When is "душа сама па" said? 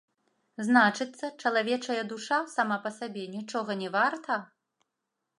2.13-2.91